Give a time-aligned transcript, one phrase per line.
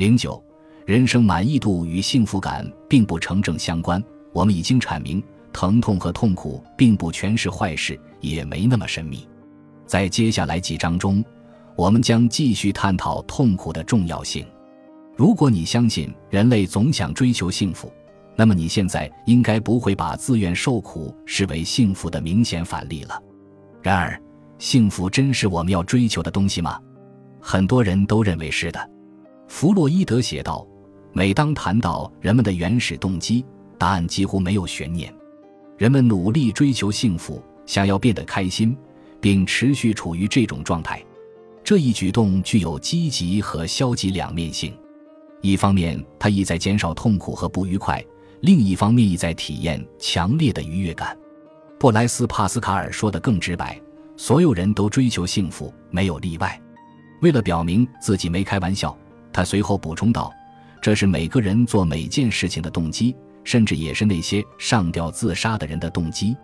[0.00, 0.42] 零九，
[0.86, 4.02] 人生满意度与幸福感并不成正相关。
[4.32, 9.28] 我们已经阐明，疼痛和痛苦并不全是坏事，也没那么神秘。
[9.84, 11.22] 在接下来几章中，
[11.76, 14.42] 我们将继续探讨痛苦的重要性。
[15.18, 17.92] 如果你相信人类总想追求幸福，
[18.34, 23.22] 那么你现在应该不会把自愿受苦视为幸福的明显反例了。
[23.82, 24.18] 然而，
[24.58, 26.80] 幸福真是我们要追求的东西吗？
[27.38, 28.90] 很多人都认为是的。
[29.50, 30.64] 弗洛伊德写道
[31.12, 33.44] ：“每当谈到人们的原始动机，
[33.76, 35.12] 答案几乎没有悬念。
[35.76, 38.74] 人们努力追求幸福，想要变得开心，
[39.20, 41.04] 并持续处于这种状态。
[41.64, 44.72] 这一举动具有积极和消极两面性。
[45.42, 48.00] 一方面，它意在减少痛苦和不愉快；
[48.42, 51.18] 另一方面，意在体验强烈的愉悦感。”
[51.76, 53.78] 布莱斯·帕斯卡尔说的更直白
[54.16, 56.58] ：“所有人都追求幸福，没有例外。”
[57.20, 58.96] 为了表明自己没开玩笑，
[59.32, 60.32] 他随后补充道
[60.80, 66.36] ：“这是每个人做每件事情的动机，甚至也是那些上吊自杀的人的动机。”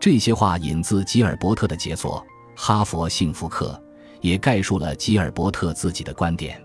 [0.00, 2.24] 这些话引自吉尔伯特的杰作
[2.60, 3.80] 《哈佛幸福课》，
[4.20, 6.60] 也概述了吉尔伯特自己的观点。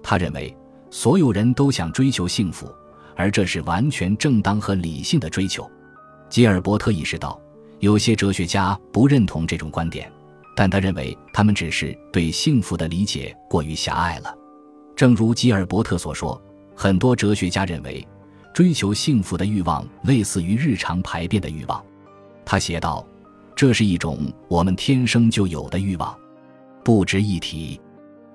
[0.00, 0.56] 他认为，
[0.90, 2.72] 所有人都想追求幸福，
[3.16, 5.68] 而这是完全正当和理性的追求。
[6.30, 7.40] 吉尔伯特意识到，
[7.80, 10.08] 有些哲学家不认同这种观点。
[10.54, 14.32] 但他认为，他们只是对幸福的理解过于狭隘了。
[14.98, 16.42] 正如吉尔伯特所说，
[16.74, 18.04] 很多哲学家认为，
[18.52, 21.80] 追求幸福的欲望类似于日常排便的欲望。
[22.44, 23.06] 他写道
[23.54, 24.18] ：“这是一种
[24.48, 26.18] 我们天生就有的欲望，
[26.82, 27.80] 不值一提。”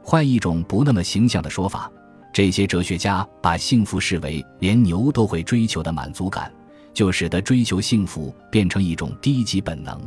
[0.01, 1.91] 换一种不那么形象的说法，
[2.33, 6.49] 这些哲学家把幸福视为连牛都会追求的满足感，
[6.93, 9.99] 就使得追求幸福变成一种低级本能。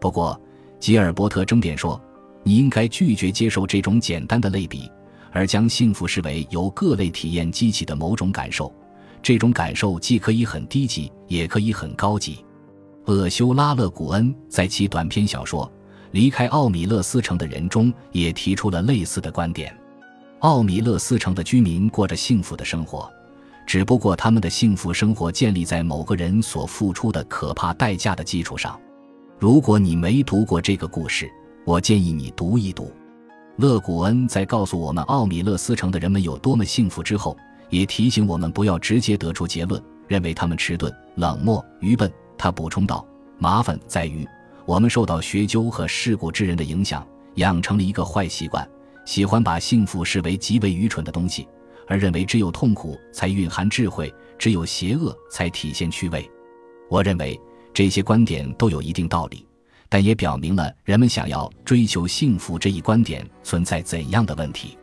[0.00, 0.40] 不过，
[0.78, 2.00] 吉尔伯特争辩说
[2.44, 4.88] ：“你应该拒绝接受这种简单的类比，
[5.32, 8.72] 而将幸福视为由各类体验激起的某种感受。
[9.22, 12.44] 这种感受既可以很低级，也可以很高级。”
[13.06, 15.66] 厄修拉·勒古恩在其短篇小说
[16.12, 19.74] 《离开奥米勒斯城的人》中也提出了类似的观点。
[20.40, 23.10] 奥米勒斯城的居民过着幸福的生活，
[23.66, 28.78] 只不过他们的幸福生活建立在某个人所付出的可怕代价的基础上。
[29.38, 31.30] 如果你没读过这个故事，
[31.64, 32.92] 我建议你读一读。
[33.56, 37.36] 勒古恩在告诉我们奥米勒斯城的人们有多么幸福之后，
[37.68, 42.10] 也提醒我们不要直接得出结论，认为他们迟钝、冷漠、愚笨。
[42.38, 43.06] 他补充道
[43.38, 44.26] ：“麻烦在于，
[44.64, 48.66] 我们受到学究和世故之人的影响，养成了一个坏习惯，
[49.04, 51.46] 喜欢把幸福视为极为愚蠢的东西，
[51.86, 56.28] 而认为只有痛苦才蕴含智慧，只有邪恶才体现趣味。”
[56.88, 57.38] 我认为。
[57.72, 59.46] 这些观点都有一定道理，
[59.90, 64.78] 但也表明了人们想要追求幸福这一观点存在怎样的问题。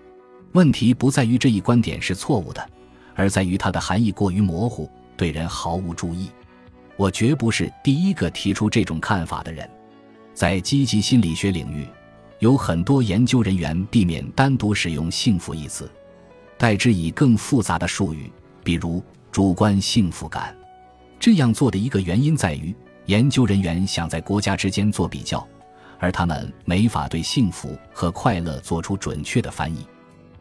[0.52, 2.70] 问题不在于这一观点是错误的，
[3.16, 6.30] 而在于它的含义过于模糊，对人毫无注意。
[6.98, 9.68] 我绝不是第一个提出这种看法的人。
[10.34, 11.88] 在积极心理学领域，
[12.40, 15.90] 有很多研究人员避免单独使用“幸福”一词，
[16.58, 18.32] 代之以更复杂的术语，
[18.64, 19.02] 比如
[19.32, 20.56] 主观幸福感。
[21.20, 22.76] 这样做的一个原因在于，
[23.08, 25.46] 研究人员想在国家之间做比较，
[25.98, 29.88] 而他们没法对幸福和快乐做出准确的翻译。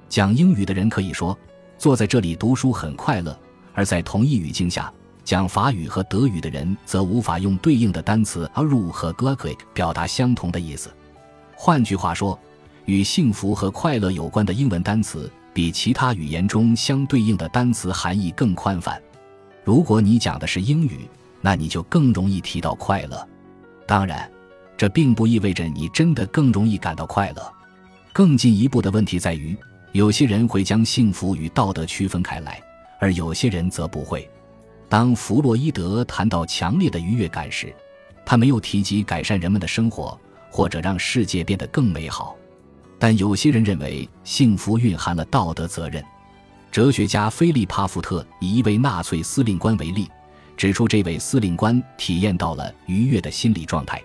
[0.09, 1.37] 讲英语的人可以说，
[1.79, 3.33] 坐在这里读书很快乐；
[3.73, 4.93] 而在同一语境下，
[5.25, 10.93] 讲法语和德语的人则无法用对应的单词 a r u 和 glücklich 表达相同的意思。
[11.55, 12.37] 换句话说，
[12.85, 19.01] 与幸福和快乐有关的英文单词，比其他语言中相对应的单词含义更宽泛。
[19.63, 21.09] 如果你讲的是英语，
[21.47, 23.25] 那你就更容易提到快乐。
[23.87, 24.29] 当然，
[24.77, 27.53] 这并不意味着你真的更容易感到快乐。
[28.13, 29.57] 更进一步的问题在于，
[29.93, 32.61] 有些人会将幸福与道德区分开来，
[32.99, 34.29] 而有些人则不会。
[34.89, 37.73] 当弗洛伊德谈到强烈的愉悦感时，
[38.25, 40.19] 他没有提及改善人们的生活
[40.51, 42.35] 或者让世界变得更美好。
[42.99, 46.05] 但有些人认为，幸福蕴含了道德责任。
[46.73, 50.09] 哲学家菲利帕福特以一位纳粹司令官为例，
[50.57, 54.03] 指出这位司令官体验到了愉悦的心理状态，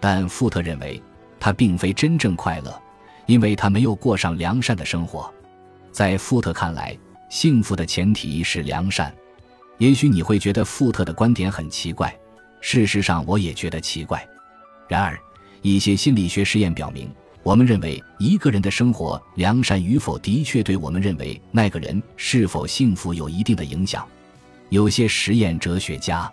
[0.00, 1.00] 但富特认为
[1.38, 2.82] 他并非真正快乐，
[3.26, 5.32] 因为他没有过上良善的生活。
[5.90, 6.96] 在富特看来，
[7.28, 9.14] 幸福的前提是良善。
[9.78, 12.14] 也许你会觉得富特的观点很奇怪，
[12.60, 14.26] 事实上我也觉得奇怪。
[14.88, 15.18] 然而，
[15.60, 17.12] 一些心理学实验表明。
[17.44, 24.06] 我们认为一个人的生活良善与否，的确对我们认为那个人是否幸福有一定的影响。
[24.72, 26.32] 有些实验哲学家，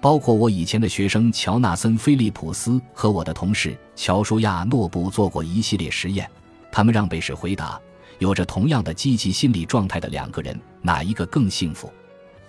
[0.00, 6.28] 包括我以前的学生乔纳森·菲利普斯和我的同事乔舒亚·诺布做过一系列实验。
[6.72, 7.80] 他们让被试回答：
[8.18, 11.88] 有着同样的积极心理状态的两个人，哪一个更幸福？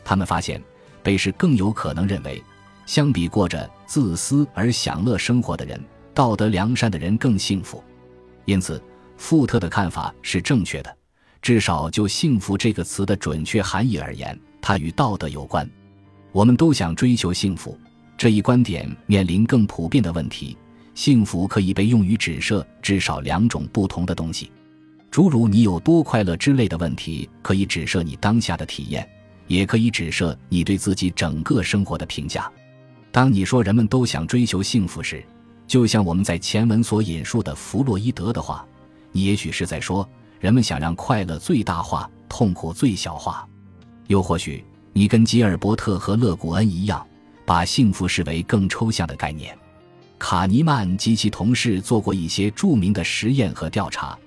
[0.04, 0.60] 他们发现，
[1.04, 2.44] 贝氏更有可能认为，
[2.88, 5.80] 相比过着自私而享乐生活的人，
[6.12, 7.84] 道德良善的人更幸福。
[8.46, 8.82] 因此，
[9.16, 10.98] 富特的看法是正确的，
[11.40, 15.70] 至少就“幸福”这个词的准确含义而言，它与道德有关。
[16.32, 17.78] 我们都想追求幸福，
[18.18, 20.56] 这一观点面临更普遍的问题：
[20.94, 24.52] 幸福可以被用于指涉至少两种不同的东西。
[25.10, 29.10] 诸如你有多快乐之类的问题，可以指涉你当下的体验，
[29.48, 32.50] 也可以指涉你对自己整个生活的评价。
[33.12, 35.26] 当你说人们都想追求幸福时，
[35.66, 38.64] 就像我们在前文所引述的弗洛伊德的话，
[39.12, 40.08] 你也许是在说
[40.40, 43.49] 人们想让快乐最大化，痛苦最小化。
[44.10, 47.06] 又或许你跟吉尔伯特和勒古恩一样，
[47.46, 49.56] 把幸福视为更抽象的概念。
[50.18, 54.18] 卡尼曼及其同事做过一些著名的实验和调查。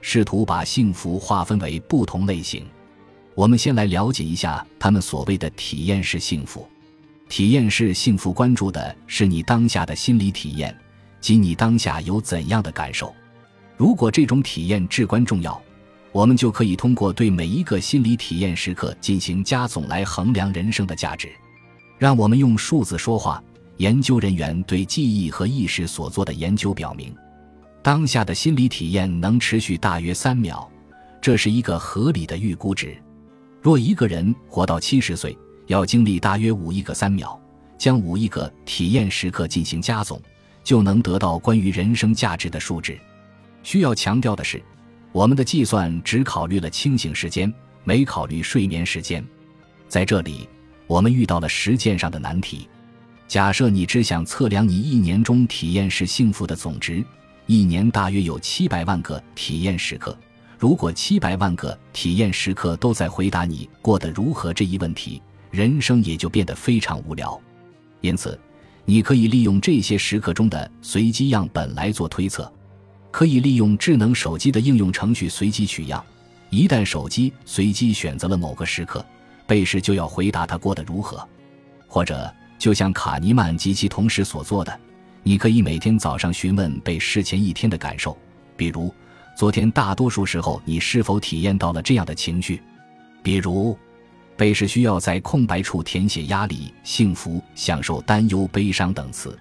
[0.00, 2.64] 试图把幸福划分为不同类型。
[3.34, 6.68] 我们先来了解一下他们所谓的体验式幸福。
[7.28, 10.76] 体验式幸福关注的是你当下的心理体验，
[11.20, 13.14] 及你当下有怎样的感受。
[13.76, 15.60] 如果这种体验至关重要，
[16.12, 21.28] 我们就可以通过对每一个心理体验时刻进行加总来衡量人生的价值。
[21.98, 23.42] 让我们用数字说话。
[23.78, 27.12] 研究人员对记忆和意识所做的研究表明。
[27.82, 30.70] 当下的心理体验能持续大约三秒，
[31.20, 32.96] 这是一个合理的预估值。
[33.60, 35.36] 若一个人活到七十岁，
[35.66, 37.36] 要经历大约五亿个三秒，
[37.76, 40.20] 将五亿个体验时刻进行加总，
[40.62, 42.96] 就能得到关于人生价值的数值。
[43.64, 44.62] 需要强调的是，
[45.12, 47.52] 我们的计算只考虑了清醒时间，
[47.84, 49.22] 没考虑睡眠时间。
[49.86, 50.48] 在这里，
[50.86, 52.66] 我们遇到了实践上的难题。
[53.28, 57.04] 假设你只想测量你一年中体验是幸福的总值。
[57.46, 60.16] 一年大约有七百万个体验时刻。
[60.58, 65.20] 如果七百万个体验时刻都在回答你过得如何这一问题，
[65.50, 67.38] 人生也就变得非常无聊。
[68.00, 68.38] 因此，
[68.84, 72.50] 你可以利用这些时刻中的随机样本来做推测，
[73.12, 76.04] 可以利用智能手机的应用程序随机取样。
[76.50, 79.04] 一旦手机随机选择了某个时刻，
[79.46, 81.26] 被试就要回答他过得如何。
[81.86, 84.80] 或者，就像卡尼曼及其同事所做的。
[85.22, 88.16] 你可以每天早上询问被试前一天的感受，
[88.56, 88.92] 比如
[89.36, 92.60] 昨天大多数时候你是否体验到了这样的情绪，
[93.22, 93.78] 比如
[94.36, 99.38] 被试需要在空白处填写压力、幸福、享受、担忧、悲伤等词。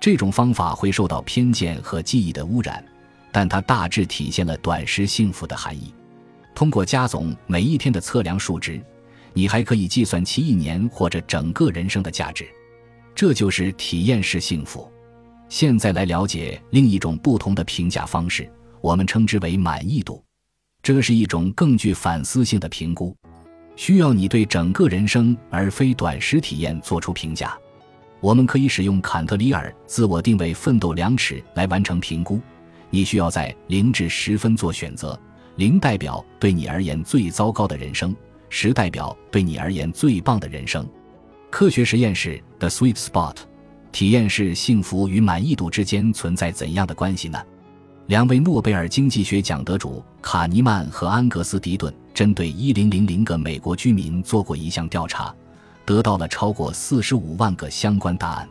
[0.00, 2.84] 这种方法会受到偏见和记忆的污染，
[3.32, 5.92] 但它大致体现了短时幸福的含义。
[6.54, 8.80] 通过加总每一天的测量数值，
[9.32, 12.46] 你还可以计算其一年或者整个人生的价值。
[13.14, 14.90] 这就是体验式幸福。
[15.48, 18.50] 现在来了解另一种不同的评价方式，
[18.80, 20.22] 我们称之为满意度。
[20.82, 23.16] 这是一种更具反思性的评估，
[23.76, 27.56] 需要你对整个人生而非短时体验做出评价。
[28.20, 32.40] 我们可以使用坎特里尔自我定位奋斗量尺来完成评估。
[32.92, 35.18] 你需要在零至十分做选择，
[35.56, 38.14] 零代表对你而言最糟糕的人生，
[38.50, 40.86] 十代表对你而言最棒的人生。
[41.50, 43.34] 科学实验室 The Sweet Spot。
[43.90, 47.38] 体验式幸福与满意度之间存在怎样的关系呢？
[48.08, 55.34] 两位诺贝尔经济学奖得主卡尼曼和安格斯迪顿针对一零零零个美国居民做过一项调查，
[55.84, 58.48] 得到了超过四十五万个相关答案。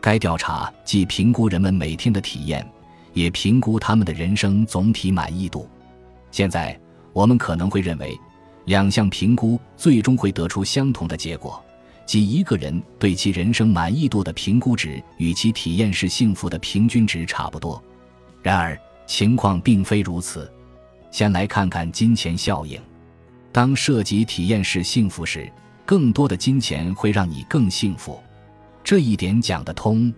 [0.00, 2.66] 该调查既评估人们每天的体验，
[3.12, 5.68] 也评估他们的人生总体满意度。
[6.30, 6.78] 现在
[7.12, 8.16] 我们可能会认为，
[8.66, 11.62] 两项评估最终会得出相同的结果。
[12.06, 17.80] 即一个人对其人生满意度的评估值与其体验式幸福的平均值差不多，
[18.42, 18.76] 然而
[19.06, 20.50] 情况并非如此。
[21.12, 22.80] 先来看看金钱效应。
[23.52, 25.48] 当涉及体验式幸福时，
[25.84, 28.20] 更多的金钱会让你更幸福，
[28.82, 30.12] 这一点讲得通。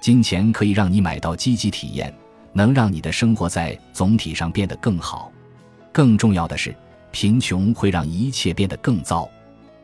[0.00, 2.14] 金钱可以让你买到积极体验，
[2.56, 5.30] 能让你的生活在总体上变得更好。
[5.92, 6.74] 更重要的是，
[7.10, 9.28] 贫穷会让一切变得更糟。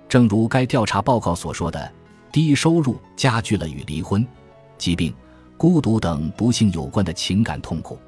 [0.08, 1.92] 正如该调查报告所说的，
[2.32, 4.26] 低收入加剧了与离婚、
[4.78, 5.12] 疾病、
[5.58, 7.98] 孤独等不幸有关的情感痛苦。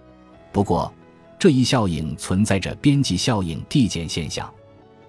[0.50, 0.90] 不过，
[1.38, 4.50] 这一效应存在着边际效应递减现象。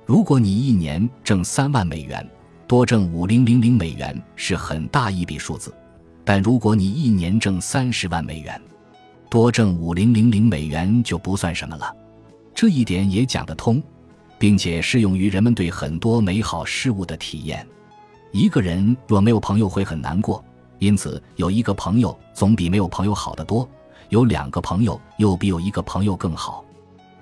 [0.05, 2.29] 如果你一年挣三万美元，
[2.67, 5.71] 多挣五零零零美元是很大一笔数字；
[6.25, 8.61] 但如果你一年挣三十万美元，
[9.35, 11.93] 多挣五零零零美元就不算什么了。
[12.53, 13.83] 这一点也讲得通。
[14.37, 17.67] 并且适用于人们对很多美好事物的体验。
[18.31, 20.41] 一个人若没有朋友会很难过，
[20.79, 23.67] 因此有一个朋友总比没有朋友好得多。
[24.07, 26.63] 有两个朋友又比有一个朋友更好。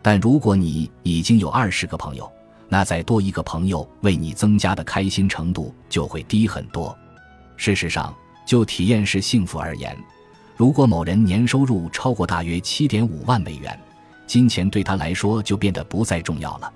[0.03, 2.31] 但如果你已经有二十个朋友，
[2.69, 6.95] 那再多一个朋友为你增加的开心程度就会低很多。
[7.57, 8.13] 事实上，
[8.45, 9.97] 就体验式幸福而言，
[10.55, 13.77] 如果某人年收入超过大约七点五万美元，
[14.27, 16.71] 金钱对他来说就变得不再重要了。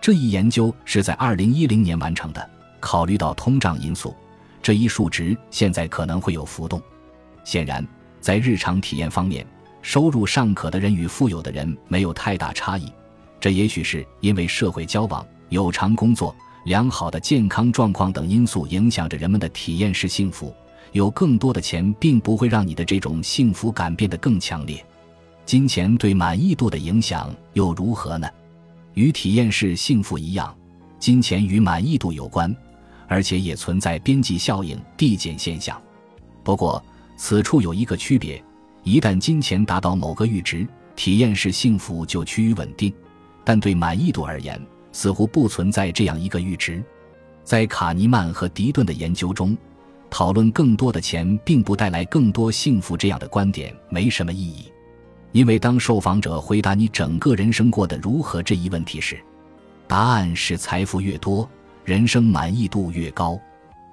[0.00, 2.50] 这一研究是在二零一零年完成的。
[2.80, 4.12] 考虑到通胀因素，
[4.60, 6.82] 这一数值现在可能会有浮动。
[7.44, 7.86] 显然，
[8.20, 9.46] 在日常体验方面，
[9.82, 12.92] 收入尚可的人与富有的人没有太大差异。
[13.40, 20.52] 这也许是因为社会交往、有偿工作、良好的健康状况等因素影响着人们的体验式幸福。
[20.92, 24.84] 有更多的钱并不会让你的这种幸福感变得更强烈。
[25.44, 28.28] 金钱对满意度的影响又如何呢？
[28.94, 30.54] 与体验式幸福一样，
[30.98, 32.54] 金钱与满意度有关，
[33.08, 35.80] 而且也存在边际效应递减现象。
[36.44, 36.82] 不过，
[37.16, 38.42] 此处有一个区别：
[38.84, 42.92] 一旦金钱达到某个阈值，体验式幸福就趋于稳定；
[43.44, 44.60] 但对满意度而言，
[44.92, 46.84] 似乎不存在这样一个阈值。
[47.42, 49.56] 在卡尼曼和迪顿的研究中。
[50.12, 54.70] 讨论更多的钱并不带来更多幸福，这样的观点没什么意义，
[55.32, 59.18] 因为当受访者回答你整个人生过得如何这一问题时，
[59.88, 61.48] 答案是财富越多，
[61.82, 63.40] 人生满意度越高。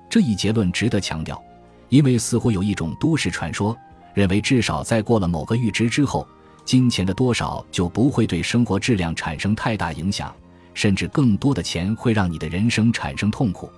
[0.09, 1.41] 这一结论值得强调，
[1.87, 3.73] 因为似乎有一种都市传说，
[4.13, 6.27] 认为至少在过了某个阈值之后，
[6.65, 10.35] 金钱的多少就不会对生活质量产生太大影响，
[10.73, 13.71] 甚至更多的钱会让你的人生产生痛苦。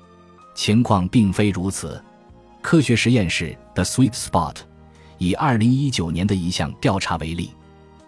[0.56, 2.04] 情况并非如此。
[2.62, 4.56] 科学实验室 The Sweet Spot
[5.18, 7.52] 以二零一九年的一项调查为例，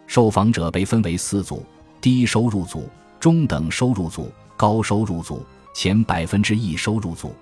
[0.05, 1.65] 受访者被分为四组：
[1.99, 2.87] 低收入组、
[3.19, 5.43] 中等收入组、高收入组、
[5.73, 7.35] 前百分之一收入组。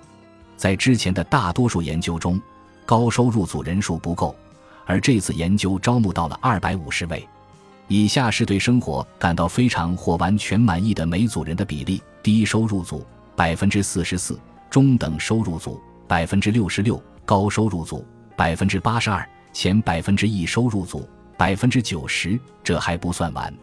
[0.55, 2.41] 在之前的大多数研究中，
[2.85, 4.33] 高收入组人数不够，
[4.85, 7.27] 而这次研究招募到了二百五十位。
[7.87, 14.39] 以下是对生活感到非常或完全满意的每组人的比例：低收入组百分之四十四，
[14.69, 15.79] 中等收入组。
[16.11, 22.37] 百分之六十六，高收入组百分之八十二，前百分之一收入组百分之九十。
[22.61, 23.53] 这还不算完，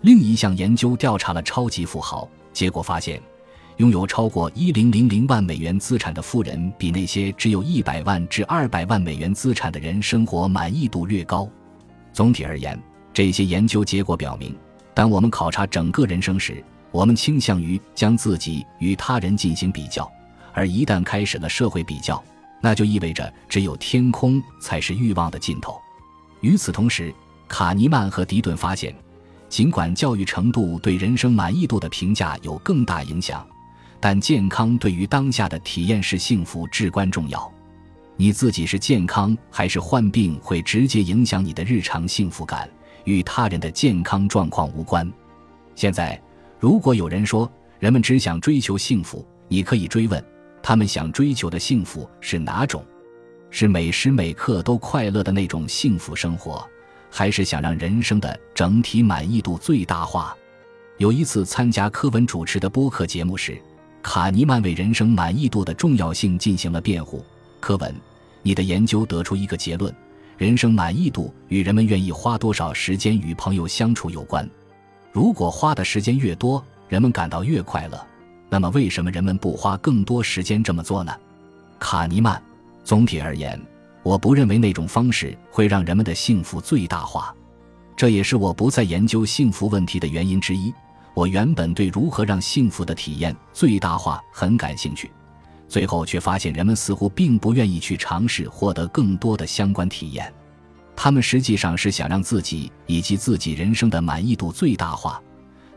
[0.00, 3.20] 另一项研究调查了超级富豪，结果发现，
[3.76, 11.46] 拥有超过一零零零万美元资产的富人，比那些只有一百万至二百万美元资产的人生活满意度略高。
[12.10, 12.82] 总体而言，
[13.12, 14.56] 这些研究结果表明，
[14.94, 20.10] 当我们考察整个人生时，我们倾向于将自己与他人进行比较。
[20.52, 22.22] 而一旦开始了社会比较，
[22.60, 25.80] 那就意味着只有天空才是欲望的尽头。
[26.40, 27.14] 与此同时，
[27.48, 28.94] 卡尼曼和迪顿发现，
[29.48, 33.46] 尽管教育程度对人生满意度的评价有更大影响，
[34.00, 37.52] 但健康对于当下的体验式幸福至关重要。
[38.16, 42.68] 你自己是健康还是患病，会直接影响你的日常幸福感，
[43.04, 45.10] 与他人的健康状况无关。
[45.74, 46.20] 现在，
[46.60, 50.22] 如果有人说人们只想追求幸福，你可以追问。
[50.62, 52.84] 他们想追求的幸福是哪种？
[53.50, 56.66] 是每时每刻都快乐的那种幸福生活，
[57.10, 60.34] 还是想让人生的整体满意度最大化？
[60.98, 63.60] 有一次参加科文主持的播客节目时，
[64.02, 67.24] 卡尼曼为人生满意度的重要性进行了辩护。
[67.60, 67.94] 科文，
[68.42, 69.94] 你的研究得出一个结论：
[70.38, 74.48] 人生满意度与人们愿意花多少时间与朋友相处有关。
[75.10, 78.06] 如果花的时间越多，人们感到越快乐。
[78.52, 81.10] 那么，为什么人们不花更多时间这么做呢？
[81.78, 82.38] 卡尼曼，
[82.84, 83.58] 总体而言，
[84.02, 87.34] 我不认为那种方式会让人们的幸福最大化。
[87.96, 90.70] 这也是我不再研究幸福问题的原因之一。
[91.14, 95.10] 我原本对如何让幸福的体验最大化很感兴趣，
[95.66, 100.30] 最后却发现人们似乎并不愿意去尝试获得更多的相关体验。
[100.94, 105.18] 他们实际上是想让自己以及自己人生的满意度最大化。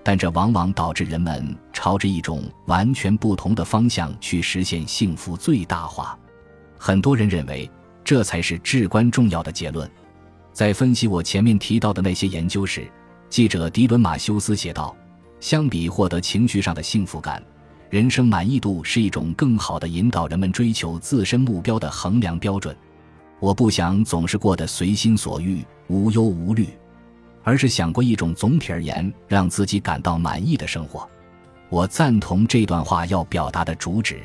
[0.03, 6.17] 但这往往导致人们朝着一种完全不同的方向去实现幸福最大化。
[6.79, 7.69] 很多人认为
[8.01, 9.89] 这才是至关重要的结论。
[10.53, 12.89] 在分析我前面提到的那些研究时，
[13.29, 14.95] 记者迪伦·马修斯写道
[15.41, 17.43] ：“相比获得情绪上的幸福感，
[17.89, 22.73] 人生满意度是一种更好的引导人们追求自身目标的衡量标准。
[23.41, 26.69] 我不想总是过得随心所欲、无忧无虑。”
[27.43, 31.07] 而是想过一种总体而言让自己感到满意的生活。
[31.69, 34.21] 我赞同这段话要表达的主旨。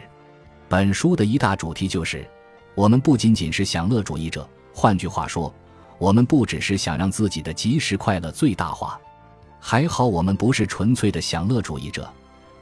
[0.68, 2.28] 本书的一大主题就是，
[2.74, 4.48] 我们不仅仅是享乐主义者。
[4.72, 5.52] 换句话说，
[5.98, 8.98] 我们不只是想让自己的即时快乐最大化。
[9.58, 12.08] 还好我们不是纯粹的享乐主义者，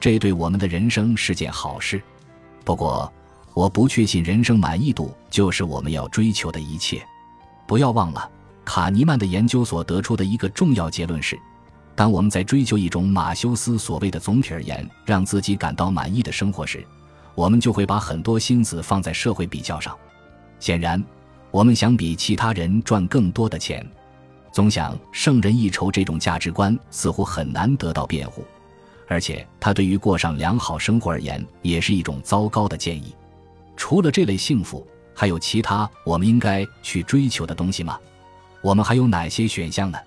[0.00, 2.02] 这对我们的人生是件好事。
[2.64, 3.12] 不过，
[3.54, 7.04] 我不确信人生满意度就是我们要追求的一切。
[7.66, 8.30] 不要忘了。
[8.64, 11.38] 卡尼曼的研究所得出的一个重要结论是，
[11.98, 16.86] 当我们在追求一种马修斯所谓的总体而言让自己感到满意的生活时，
[17.34, 19.98] 我们就会把很多心思放在社会比较上。
[20.60, 21.02] 显然，
[21.50, 23.84] 我们想比其他人赚更多的钱，
[24.52, 28.44] 总想胜人一筹这种价值观似乎很难得到辩护，
[29.08, 33.12] 而且它对于过上良好生活而言也是一种糟糕的建议。
[33.76, 34.86] 除了这类幸福，
[35.16, 37.98] 还有其他我们应该去追求的东西吗？
[38.62, 39.98] 我们还有哪些选项呢？